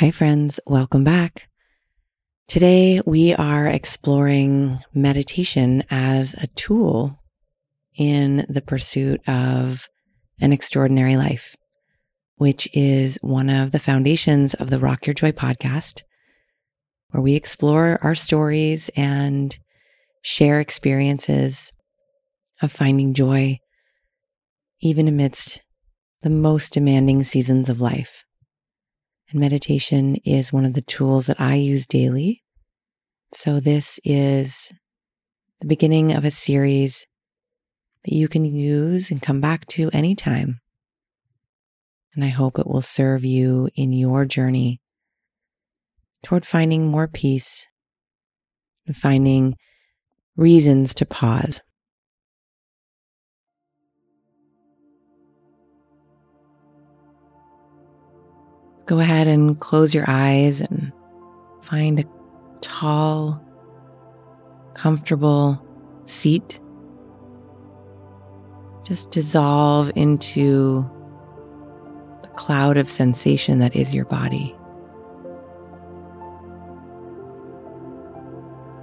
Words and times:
Hi, 0.00 0.10
friends. 0.10 0.58
Welcome 0.66 1.04
back. 1.04 1.50
Today, 2.48 3.02
we 3.04 3.34
are 3.34 3.66
exploring 3.66 4.78
meditation 4.94 5.82
as 5.90 6.32
a 6.32 6.46
tool 6.46 7.20
in 7.98 8.46
the 8.48 8.62
pursuit 8.62 9.20
of 9.28 9.90
an 10.40 10.54
extraordinary 10.54 11.18
life, 11.18 11.54
which 12.36 12.66
is 12.72 13.18
one 13.20 13.50
of 13.50 13.72
the 13.72 13.78
foundations 13.78 14.54
of 14.54 14.70
the 14.70 14.78
Rock 14.78 15.06
Your 15.06 15.12
Joy 15.12 15.32
podcast, 15.32 16.00
where 17.10 17.20
we 17.22 17.34
explore 17.34 17.98
our 18.02 18.14
stories 18.14 18.88
and 18.96 19.58
share 20.22 20.60
experiences 20.60 21.72
of 22.62 22.72
finding 22.72 23.12
joy, 23.12 23.58
even 24.80 25.08
amidst 25.08 25.60
the 26.22 26.30
most 26.30 26.72
demanding 26.72 27.22
seasons 27.22 27.68
of 27.68 27.82
life. 27.82 28.24
And 29.30 29.40
meditation 29.40 30.16
is 30.24 30.52
one 30.52 30.64
of 30.64 30.74
the 30.74 30.82
tools 30.82 31.26
that 31.26 31.40
I 31.40 31.54
use 31.54 31.86
daily. 31.86 32.42
So, 33.32 33.60
this 33.60 34.00
is 34.02 34.72
the 35.60 35.66
beginning 35.66 36.12
of 36.12 36.24
a 36.24 36.32
series 36.32 37.06
that 38.04 38.12
you 38.12 38.26
can 38.26 38.44
use 38.44 39.10
and 39.10 39.22
come 39.22 39.40
back 39.40 39.66
to 39.68 39.88
anytime. 39.92 40.60
And 42.14 42.24
I 42.24 42.28
hope 42.28 42.58
it 42.58 42.66
will 42.66 42.82
serve 42.82 43.24
you 43.24 43.68
in 43.76 43.92
your 43.92 44.24
journey 44.24 44.80
toward 46.24 46.44
finding 46.44 46.88
more 46.88 47.06
peace 47.06 47.68
and 48.86 48.96
finding 48.96 49.54
reasons 50.36 50.92
to 50.94 51.06
pause. 51.06 51.60
Go 58.90 58.98
ahead 58.98 59.28
and 59.28 59.60
close 59.60 59.94
your 59.94 60.04
eyes 60.08 60.60
and 60.60 60.90
find 61.62 62.00
a 62.00 62.04
tall, 62.60 63.40
comfortable 64.74 65.64
seat. 66.06 66.58
Just 68.84 69.12
dissolve 69.12 69.92
into 69.94 70.82
the 72.22 72.28
cloud 72.30 72.76
of 72.78 72.88
sensation 72.88 73.60
that 73.60 73.76
is 73.76 73.94
your 73.94 74.06
body. 74.06 74.56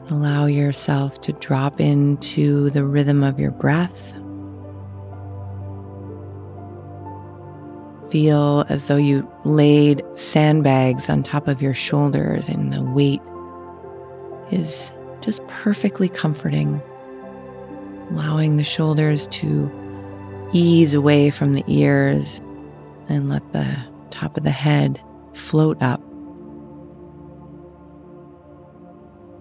Allow 0.09 0.45
yourself 0.45 1.19
to 1.19 1.33
drop 1.33 1.81
into 1.81 2.69
the 2.69 2.85
rhythm 2.85 3.25
of 3.25 3.41
your 3.41 3.51
breath. 3.51 4.13
Feel 8.09 8.65
as 8.69 8.87
though 8.87 8.95
you 8.95 9.29
laid 9.43 10.01
sandbags 10.15 11.09
on 11.09 11.23
top 11.23 11.47
of 11.47 11.61
your 11.61 11.73
shoulders 11.73 12.47
and 12.47 12.71
the 12.71 12.81
weight 12.81 13.21
is 14.51 14.93
just 15.19 15.45
perfectly 15.47 16.07
comforting, 16.07 16.81
allowing 18.11 18.55
the 18.55 18.63
shoulders 18.63 19.27
to 19.27 19.69
ease 20.53 20.93
away 20.93 21.29
from 21.29 21.53
the 21.53 21.63
ears 21.67 22.39
and 23.09 23.27
let 23.27 23.51
the 23.51 23.77
top 24.09 24.37
of 24.37 24.43
the 24.43 24.51
head 24.51 25.01
float 25.33 25.81
up. 25.81 26.01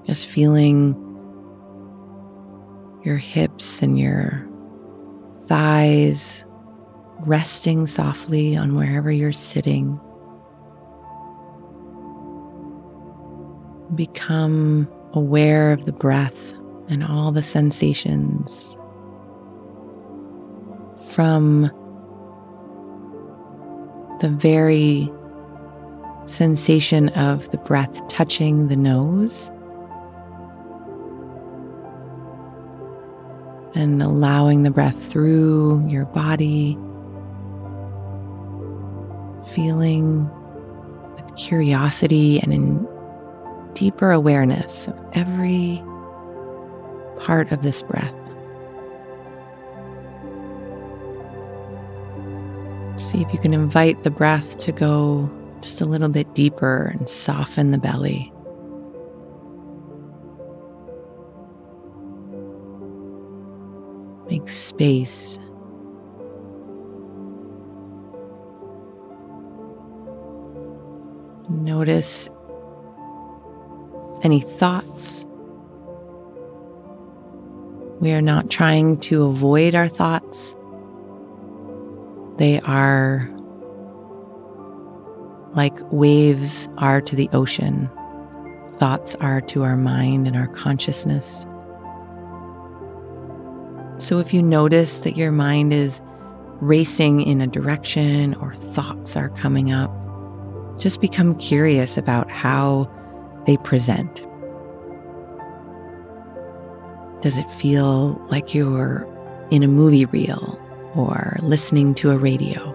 Just 0.06 0.26
feeling 0.26 0.94
your 3.05 3.16
hips 3.16 3.82
and 3.82 3.97
your 3.99 4.49
thighs 5.47 6.46
resting 7.21 7.87
softly 7.87 8.56
on 8.56 8.75
wherever 8.75 9.10
you're 9.10 9.32
sitting. 9.32 10.00
Become 13.94 14.88
aware 15.12 15.72
of 15.72 15.87
the 15.87 15.93
breath 15.93 16.53
and 16.88 17.03
all 17.05 17.32
the 17.32 17.43
sensations 17.43 18.76
from 21.09 21.71
the 24.21 24.28
very 24.28 25.10
sensation 26.26 27.09
of 27.10 27.50
the 27.50 27.59
breath 27.59 28.06
touching 28.09 28.69
the 28.69 28.76
nose 28.76 29.50
and 33.75 34.03
allowing 34.03 34.62
the 34.62 34.71
breath 34.71 35.10
through 35.10 35.87
your 35.88 36.06
body 36.06 36.76
feeling 39.55 40.29
with 41.15 41.37
curiosity 41.37 42.41
and 42.41 42.53
in 42.53 42.89
deeper 43.75 44.11
awareness 44.11 44.89
of 44.89 45.01
every 45.12 45.83
part 47.19 47.53
of 47.53 47.62
this 47.62 47.83
breath. 47.83 48.15
See 52.99 53.21
if 53.23 53.33
you 53.33 53.39
can 53.39 53.53
invite 53.53 54.03
the 54.03 54.11
breath 54.11 54.59
to 54.59 54.73
go 54.73 55.31
just 55.61 55.81
a 55.81 55.85
little 55.85 56.09
bit 56.09 56.35
deeper 56.35 56.93
and 56.99 57.09
soften 57.09 57.71
the 57.71 57.79
belly. 57.79 58.33
Make 64.29 64.49
space 64.51 65.39
Notice 71.66 72.31
any 74.22 74.41
thoughts. 74.41 75.27
We 77.99 78.12
are 78.12 78.22
not 78.22 78.50
trying 78.50 79.00
to 79.00 79.25
avoid 79.25 79.75
our 79.75 79.88
thoughts. 79.88 80.55
They 82.37 82.60
are 82.60 83.28
like 85.55 85.76
waves 85.91 86.69
are 86.78 87.00
to 87.00 87.16
the 87.16 87.28
ocean, 87.32 87.91
thoughts 88.78 89.16
are 89.16 89.41
to 89.41 89.65
our 89.65 89.76
mind 89.76 90.28
and 90.28 90.37
our 90.37 90.47
consciousness. 90.47 91.44
So 93.99 94.21
if 94.21 94.32
you 94.32 94.41
notice 94.41 94.99
that 94.99 95.16
your 95.16 95.32
mind 95.32 95.72
is 95.72 96.00
racing 96.60 97.22
in 97.22 97.41
a 97.41 97.49
direction 97.49 98.34
or 98.34 98.55
thoughts 98.55 99.16
are 99.16 99.31
coming 99.31 99.72
up, 99.72 99.91
just 100.78 101.00
become 101.00 101.34
curious 101.37 101.97
about 101.97 102.31
how 102.31 102.91
they 103.47 103.56
present. 103.59 104.26
Does 107.22 107.38
it 107.38 107.50
feel 107.50 108.14
like 108.31 108.54
you're 108.54 109.09
in 109.50 109.62
a 109.62 109.69
movie 109.69 110.04
reel 110.04 110.60
or 110.94 111.38
listening 111.42 111.94
to 111.94 112.10
a 112.10 112.19
radio? 112.19 112.72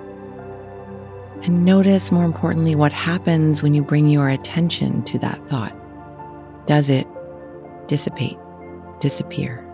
And 1.44 1.66
notice, 1.66 2.12
more 2.12 2.26
importantly, 2.26 2.76
what 2.76 2.94
happens 2.94 3.64
when 3.64 3.74
you 3.74 3.82
bring 3.82 4.10
your 4.10 4.30
attention 4.30 5.04
to 5.06 5.20
that 5.20 5.40
thought. 5.50 5.76
Does 6.68 6.90
it 6.90 7.08
dissipate, 7.88 8.38
disappear? 9.00 9.66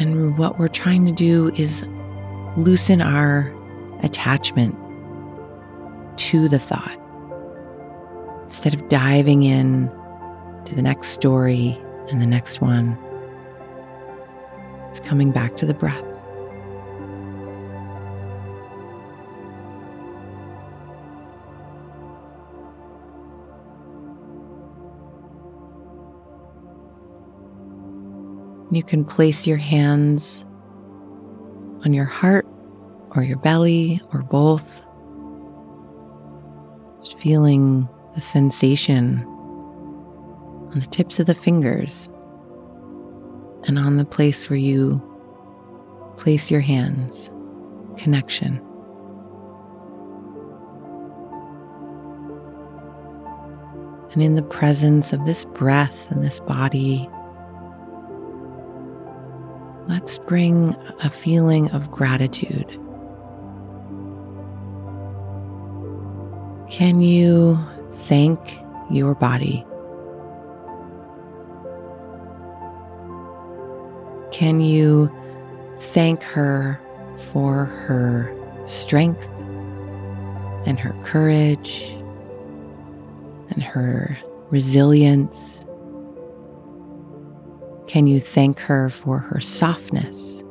And 0.00 0.38
what 0.38 0.58
we're 0.58 0.68
trying 0.68 1.06
to 1.06 1.12
do 1.12 1.48
is 1.56 1.84
loosen 2.58 3.00
our 3.00 3.54
attachment 4.02 4.74
to 6.18 6.48
the 6.48 6.58
thought. 6.58 6.98
Instead 8.46 8.74
of 8.74 8.88
diving 8.88 9.44
in 9.44 9.88
to 10.64 10.74
the 10.74 10.82
next 10.82 11.08
story 11.08 11.78
and 12.10 12.20
the 12.20 12.26
next 12.26 12.60
one, 12.60 12.98
it's 14.88 14.98
coming 14.98 15.30
back 15.30 15.56
to 15.56 15.66
the 15.66 15.74
breath. 15.74 16.04
You 28.70 28.82
can 28.82 29.04
place 29.04 29.46
your 29.46 29.56
hands 29.56 30.44
on 31.88 31.94
your 31.94 32.04
heart 32.04 32.46
or 33.12 33.22
your 33.22 33.38
belly 33.38 33.98
or 34.12 34.20
both. 34.20 34.82
Just 37.02 37.18
feeling 37.18 37.88
the 38.14 38.20
sensation 38.20 39.24
on 40.70 40.80
the 40.80 40.86
tips 40.90 41.18
of 41.18 41.24
the 41.24 41.34
fingers 41.34 42.10
and 43.64 43.78
on 43.78 43.96
the 43.96 44.04
place 44.04 44.50
where 44.50 44.58
you 44.58 45.00
place 46.18 46.50
your 46.50 46.60
hands. 46.60 47.30
Connection. 47.96 48.60
And 54.12 54.22
in 54.22 54.34
the 54.34 54.42
presence 54.42 55.14
of 55.14 55.24
this 55.24 55.46
breath 55.46 56.10
and 56.10 56.22
this 56.22 56.38
body, 56.40 57.08
let's 59.88 60.18
bring 60.18 60.76
a 61.02 61.10
feeling 61.10 61.70
of 61.70 61.90
gratitude. 61.90 62.68
Can 66.70 67.00
you 67.00 67.58
thank 68.04 68.38
your 68.90 69.14
body? 69.14 69.64
Can 74.30 74.60
you 74.60 75.10
thank 75.78 76.22
her 76.22 76.78
for 77.32 77.64
her 77.64 78.32
strength 78.66 79.26
and 80.66 80.78
her 80.78 80.94
courage 81.02 81.96
and 83.50 83.62
her 83.62 84.18
resilience? 84.50 85.64
Can 87.88 88.06
you 88.06 88.20
thank 88.20 88.60
her 88.60 88.90
for 88.90 89.18
her 89.18 89.40
softness, 89.40 90.44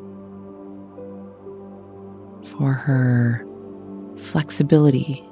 for 2.44 2.74
her 2.74 3.46
flexibility, 4.18 5.24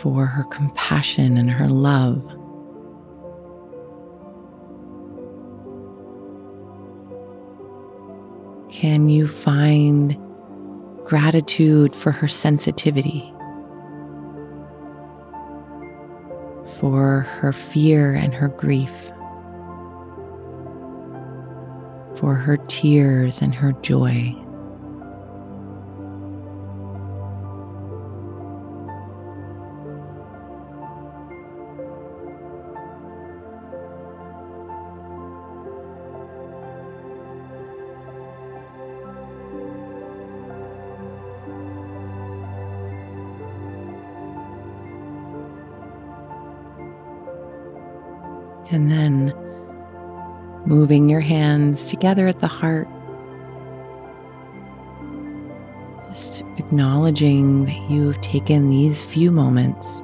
for 0.00 0.26
her 0.26 0.42
compassion 0.50 1.36
and 1.36 1.48
her 1.48 1.68
love? 1.68 2.20
Can 8.72 9.08
you 9.08 9.28
find 9.28 10.18
gratitude 11.04 11.94
for 11.94 12.10
her 12.10 12.26
sensitivity? 12.26 13.32
For 16.64 17.20
her 17.40 17.52
fear 17.52 18.14
and 18.14 18.34
her 18.34 18.48
grief, 18.48 18.92
for 22.16 22.34
her 22.34 22.56
tears 22.68 23.40
and 23.40 23.54
her 23.54 23.72
joy. 23.82 24.41
And 48.72 48.90
then 48.90 49.32
moving 50.66 51.08
your 51.08 51.20
hands 51.20 51.86
together 51.86 52.26
at 52.26 52.40
the 52.40 52.48
heart. 52.48 52.88
Just 56.08 56.42
acknowledging 56.56 57.66
that 57.66 57.90
you've 57.90 58.20
taken 58.20 58.70
these 58.70 59.04
few 59.04 59.30
moments 59.30 60.02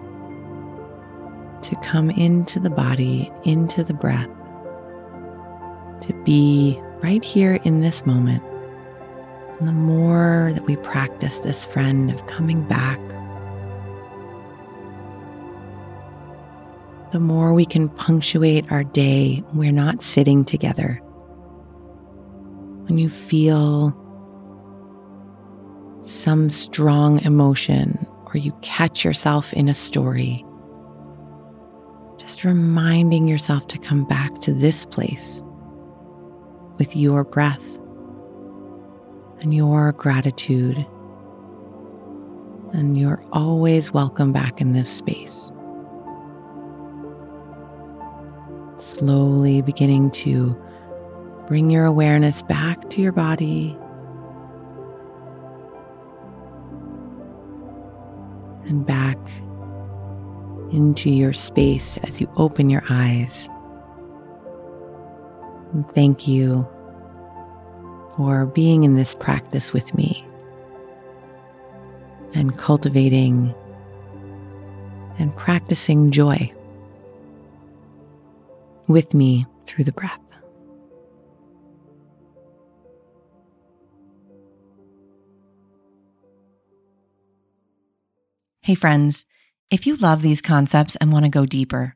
to 1.62 1.76
come 1.82 2.10
into 2.10 2.60
the 2.60 2.70
body, 2.70 3.32
into 3.44 3.82
the 3.82 3.94
breath, 3.94 4.28
to 6.02 6.12
be 6.24 6.80
right 7.02 7.24
here 7.24 7.60
in 7.64 7.80
this 7.80 8.06
moment. 8.06 8.42
And 9.58 9.68
the 9.68 9.72
more 9.72 10.52
that 10.54 10.66
we 10.66 10.76
practice 10.76 11.40
this 11.40 11.66
friend 11.66 12.10
of 12.10 12.26
coming 12.26 12.62
back 12.68 13.00
the 17.10 17.20
more 17.20 17.54
we 17.54 17.64
can 17.64 17.88
punctuate 17.88 18.70
our 18.70 18.84
day 18.84 19.42
we're 19.54 19.72
not 19.72 20.02
sitting 20.02 20.44
together. 20.44 21.00
When 22.86 22.98
you 22.98 23.08
feel 23.08 23.96
some 26.04 26.50
strong 26.50 27.20
emotion 27.20 28.06
or 28.26 28.36
you 28.36 28.52
catch 28.62 29.04
yourself 29.04 29.52
in 29.54 29.68
a 29.68 29.74
story, 29.74 30.44
just 32.18 32.44
reminding 32.44 33.26
yourself 33.26 33.66
to 33.68 33.78
come 33.78 34.04
back 34.04 34.40
to 34.40 34.52
this 34.52 34.84
place 34.84 35.42
with 36.76 36.94
your 36.94 37.24
breath 37.24 37.78
and 39.40 39.54
your 39.54 39.92
gratitude. 39.92 40.86
And 42.72 42.98
you're 42.98 43.24
always 43.32 43.92
welcome 43.92 44.32
back 44.32 44.60
in 44.60 44.74
this 44.74 44.90
space. 44.90 45.50
Slowly 48.80 49.62
beginning 49.62 50.10
to 50.10 50.56
bring 51.46 51.70
your 51.70 51.84
awareness 51.84 52.42
back 52.42 52.90
to 52.90 53.00
your 53.00 53.12
body. 53.12 53.76
And 58.66 58.84
back 58.84 59.18
into 60.72 61.08
your 61.08 61.32
space 61.32 61.96
as 61.98 62.20
you 62.20 62.30
open 62.36 62.68
your 62.68 62.84
eyes. 62.90 63.48
And 65.72 65.88
thank 65.94 66.28
you 66.28 66.68
for 68.16 68.46
being 68.46 68.84
in 68.84 68.94
this 68.94 69.14
practice 69.14 69.72
with 69.72 69.94
me 69.94 70.26
and 72.34 72.58
cultivating 72.58 73.54
and 75.18 75.34
practicing 75.34 76.10
joy 76.10 76.52
with 78.88 79.14
me 79.14 79.46
through 79.66 79.84
the 79.84 79.92
breath. 79.92 80.18
Hey, 88.62 88.74
friends, 88.74 89.24
if 89.70 89.86
you 89.86 89.94
love 89.96 90.22
these 90.22 90.42
concepts 90.42 90.96
and 90.96 91.12
want 91.12 91.24
to 91.24 91.30
go 91.30 91.46
deeper, 91.46 91.94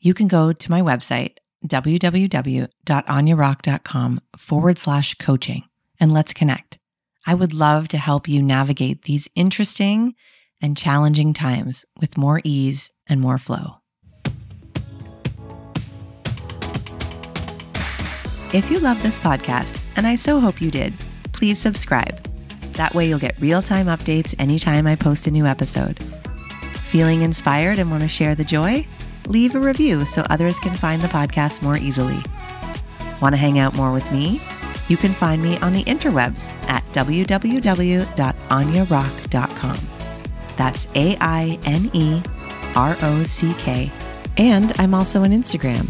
you 0.00 0.14
can 0.14 0.26
go 0.28 0.52
to 0.52 0.70
my 0.70 0.82
website, 0.82 1.36
www.ainerock.com 1.66 4.20
forward 4.36 4.78
slash 4.78 5.14
coaching, 5.14 5.64
and 6.00 6.12
let's 6.12 6.32
connect. 6.32 6.78
I 7.26 7.34
would 7.34 7.54
love 7.54 7.88
to 7.88 7.98
help 7.98 8.28
you 8.28 8.42
navigate 8.42 9.02
these 9.02 9.28
interesting 9.34 10.14
and 10.60 10.76
challenging 10.76 11.32
times 11.32 11.84
with 12.00 12.18
more 12.18 12.40
ease 12.44 12.90
and 13.06 13.20
more 13.20 13.38
flow. 13.38 13.81
If 18.52 18.70
you 18.70 18.80
love 18.80 19.02
this 19.02 19.18
podcast, 19.18 19.78
and 19.96 20.06
I 20.06 20.14
so 20.14 20.38
hope 20.38 20.60
you 20.60 20.70
did, 20.70 20.92
please 21.32 21.58
subscribe. 21.58 22.22
That 22.74 22.94
way 22.94 23.08
you'll 23.08 23.18
get 23.18 23.40
real 23.40 23.62
time 23.62 23.86
updates 23.86 24.34
anytime 24.38 24.86
I 24.86 24.94
post 24.94 25.26
a 25.26 25.30
new 25.30 25.46
episode. 25.46 25.98
Feeling 26.84 27.22
inspired 27.22 27.78
and 27.78 27.90
want 27.90 28.02
to 28.02 28.08
share 28.08 28.34
the 28.34 28.44
joy? 28.44 28.86
Leave 29.26 29.54
a 29.54 29.60
review 29.60 30.04
so 30.04 30.22
others 30.28 30.58
can 30.58 30.74
find 30.74 31.00
the 31.00 31.08
podcast 31.08 31.62
more 31.62 31.78
easily. 31.78 32.22
Want 33.22 33.32
to 33.32 33.38
hang 33.38 33.58
out 33.58 33.74
more 33.74 33.90
with 33.90 34.12
me? 34.12 34.42
You 34.88 34.98
can 34.98 35.14
find 35.14 35.42
me 35.42 35.56
on 35.58 35.72
the 35.72 35.84
interwebs 35.84 36.42
at 36.68 36.84
www.ainerock.com. 36.92 39.78
That's 40.58 40.86
A 40.94 41.16
I 41.22 41.58
N 41.64 41.90
E 41.94 42.20
R 42.76 42.98
O 43.00 43.24
C 43.24 43.54
K. 43.54 43.90
And 44.36 44.78
I'm 44.78 44.92
also 44.92 45.22
on 45.22 45.30
Instagram 45.30 45.88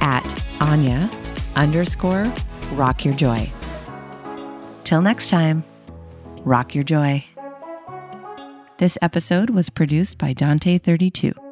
at 0.00 0.44
Aine 0.60 1.10
underscore 1.56 2.32
rock 2.72 3.04
your 3.04 3.14
joy. 3.14 3.50
Till 4.84 5.00
next 5.00 5.30
time, 5.30 5.64
rock 6.44 6.74
your 6.74 6.84
joy. 6.84 7.24
This 8.78 8.98
episode 9.00 9.50
was 9.50 9.70
produced 9.70 10.18
by 10.18 10.34
Dante32. 10.34 11.43